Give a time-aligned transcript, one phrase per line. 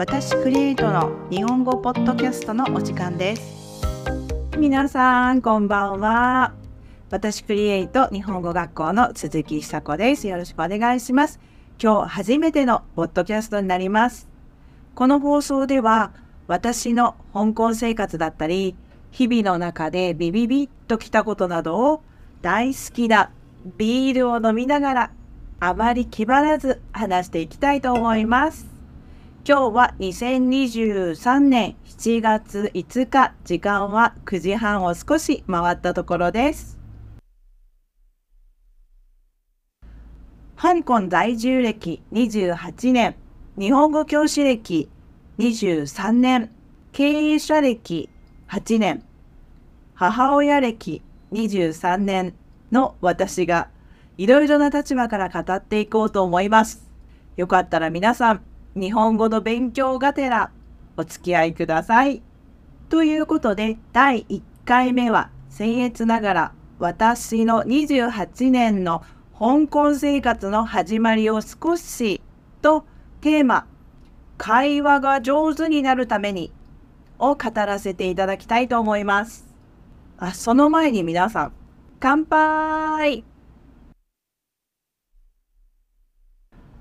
[0.00, 3.82] 私クリエイトの日本語ポッドキャストのお時間です。
[4.56, 6.54] 皆さんこんばんは。
[7.10, 10.26] 私クリエイト日本語学校の鈴木久子です。
[10.26, 11.38] よろしくお願いします。
[11.78, 14.26] 今日初めてのポッドキャストになります。
[14.94, 16.14] この放送では
[16.46, 18.74] 私の香港生活だったり
[19.10, 22.02] 日々の中でビビビッときたことなどを
[22.40, 23.30] 大好きな
[23.76, 25.10] ビールを飲みながら
[25.60, 28.69] あまり気張らず話していきたいと思います。
[29.42, 36.78] 今日は2023年7月5日、時間は9時半を少し回ったところです。
[40.56, 43.16] 香港在住歴28年、
[43.58, 44.90] 日本語教師歴
[45.38, 46.50] 23年、
[46.92, 48.10] 経営者歴
[48.46, 49.02] 8年、
[49.94, 51.00] 母親歴
[51.32, 52.34] 23年
[52.70, 53.70] の私が
[54.18, 56.86] いろいろな立場から語っていこうと思います。
[57.38, 58.42] よかったら皆さん、
[58.74, 60.50] 日本語の勉強がてら
[60.96, 62.22] お付き合いください。
[62.88, 69.02] ということで、第1回目は僭越ながら私の28年の
[69.38, 72.20] 香港生活の始まりを少し
[72.62, 72.84] と
[73.20, 73.66] テーマ、
[74.38, 76.52] 会話が上手になるために
[77.18, 79.46] を語らせていただきたいと思います。
[80.18, 81.52] あ、その前に皆さん、
[82.00, 83.24] 乾杯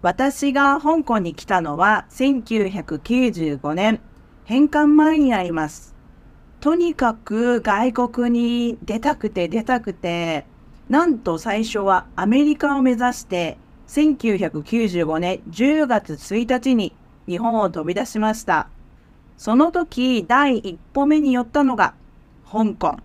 [0.00, 4.00] 私が香港に来たのは1995年、
[4.44, 5.96] 返還前になります。
[6.60, 10.46] とにかく外国に出たくて出たくて、
[10.88, 16.94] なんと最初はアメリカを目指して1995年10月1日に
[17.26, 18.68] 日本を飛び出しました。
[19.36, 21.94] その時第一歩目に寄ったのが
[22.50, 22.96] 香港。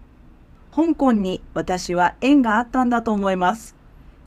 [0.75, 3.75] 香港に私は縁があったんだと思います。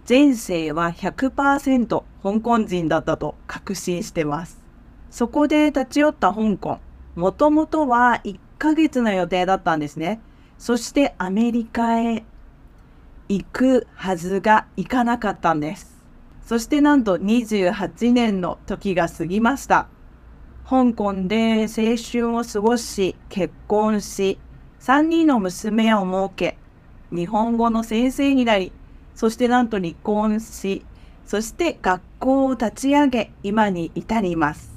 [0.08, 4.60] 前世は100%香港人だったと確信してます。
[5.10, 6.80] そこで立ち寄った香港。
[7.14, 10.20] もともとは1ヶ月の予定だったんですね。
[10.58, 12.24] そしてアメリカへ
[13.28, 16.04] 行くはずが行かなかったんです。
[16.44, 19.86] そしてなんと28年の時が過ぎました。
[20.68, 24.40] 香港で青春を過ごし、結婚し、
[24.80, 26.58] 3人の娘を設け、
[27.12, 28.72] 日本語の先生になり、
[29.14, 30.84] そしてなんと離婚し、
[31.24, 34.72] そして学校を立ち上げ、今に至ります。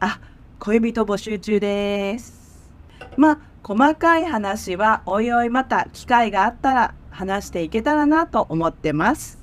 [0.00, 0.20] あ、
[0.58, 2.70] 恋人募集中です。
[3.16, 9.38] まあ、細かい話はおいおいまた機会があったら話していけたらなと思ってます。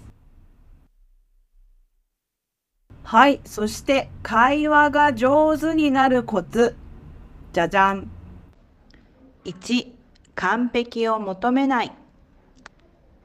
[3.04, 6.76] はい、そして会話が上手になるコツ。
[7.52, 8.10] じゃじゃん。
[9.46, 9.92] 1、
[10.36, 11.92] 完璧を求めない。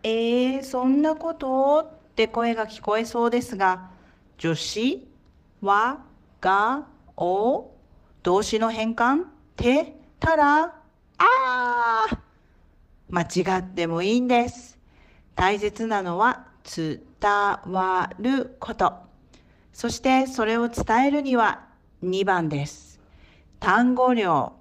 [0.02, 1.80] えー、そんなこと？
[1.80, 3.90] って声が聞こえそうですが、
[4.38, 5.08] 助詞
[5.60, 6.04] は、
[6.40, 6.86] が、
[7.16, 7.70] お、
[8.22, 9.24] 動詞の変換
[9.56, 10.74] て、たら、
[11.18, 12.18] あー
[13.08, 14.78] 間違ってもいいんです。
[15.34, 18.94] 大切なのは伝わること。
[19.72, 21.68] そしてそれを伝えるには
[22.02, 23.00] 2番です。
[23.60, 24.54] 単語量。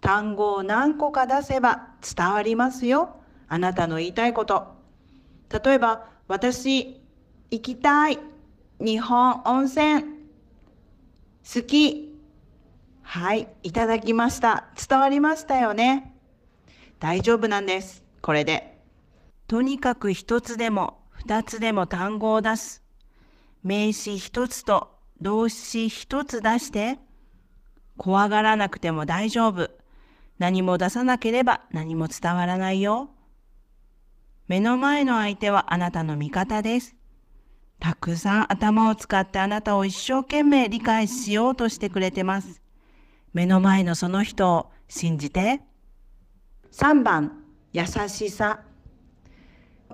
[0.00, 3.16] 単語を何個か出せば伝わりますよ。
[3.48, 4.76] あなたの言いたいこと。
[5.64, 7.00] 例えば、私、
[7.50, 8.18] 行きたい。
[8.80, 10.04] 日本温泉。
[11.42, 12.16] 好き。
[13.02, 14.66] はい、いただきました。
[14.88, 16.14] 伝わりましたよね。
[17.00, 18.04] 大丈夫なんです。
[18.22, 18.78] これで。
[19.48, 22.84] とにかく一つでも二つでも単語を出す。
[23.64, 27.00] 名詞一つと動詞一つ出して。
[27.96, 29.70] 怖がらなくても大丈夫。
[30.38, 33.10] 何も出さなければ何も伝わらないよ。
[34.46, 36.97] 目の前の相手はあなたの味方です。
[37.80, 42.60] たくさん頭を使ってあなたを一生懸命理解しようとしてくれてます。
[43.32, 45.60] 目の前のその人を信じて。
[46.72, 48.60] 3番、優しさ。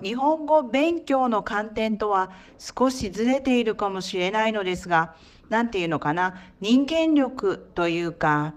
[0.03, 5.15] 日本語勉強の観点とは少しずれているかもしれないのですが、
[5.51, 8.55] なんていうのかな、人間力というか、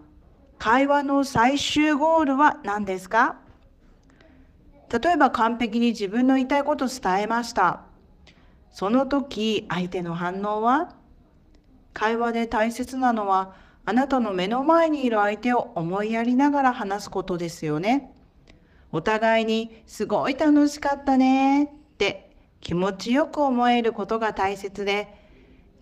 [0.58, 3.38] 会話の最終ゴールは何ですか？
[4.90, 7.87] 例えば完璧に自分の言いたいこと伝えました。
[8.78, 10.94] その時相手の反応は
[11.94, 18.14] 会話で大切なのはあなたの目の前にいる相手を思いやりながら話すことですよね。
[18.92, 25.08] お互いにすごい楽しかったねって気持ちよく思えることが大切で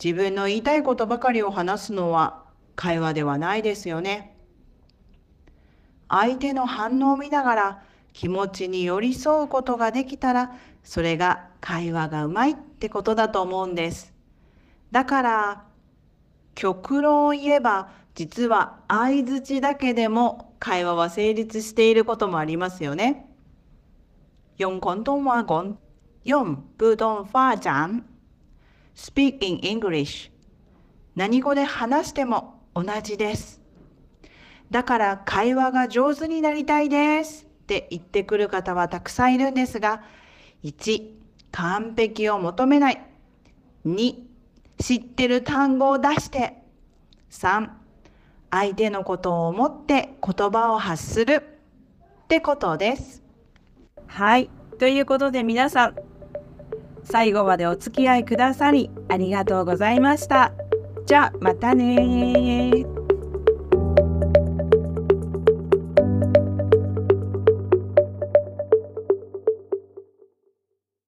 [0.02, 2.46] 自分の言いたいことばかりを話すのは
[2.78, 4.38] 会話ではないですよね。
[6.08, 7.84] 相手の反応を見ながら
[8.16, 14.14] 気持ちに寄り添うことができたらそれが会話がうまいってことだと思うんです。
[14.90, 15.64] だから
[16.54, 23.30] 極論を言えば実は相づちだけでも会話は成立していることもありますよね。
[24.58, 25.76] 用廣東話講，
[26.24, 26.46] 用
[26.78, 28.04] 普通話講
[28.96, 30.32] ，speak in English。
[31.18, 33.60] 何語で話しても同じです。
[34.72, 40.04] だから会話が上手になりたいですって言ってくる方はたくさんいるんですが、
[40.64, 41.02] 1、
[41.52, 43.02] 完璧を求めない。
[43.88, 44.16] 2、
[44.78, 46.62] 知ってる単語を出して。
[47.32, 47.68] 3、
[48.52, 51.44] 相手のことを思って言葉を発する
[52.24, 53.24] ってことです。
[54.06, 54.52] はい。
[54.78, 55.96] ということで皆さん、
[57.04, 60.52] 最後までお付き合いくださりありがとうございました。
[61.08, 62.86] じゃあまたね